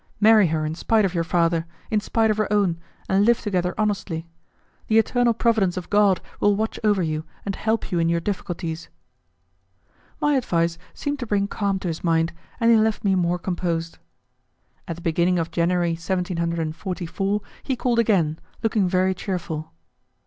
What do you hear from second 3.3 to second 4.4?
together honestly.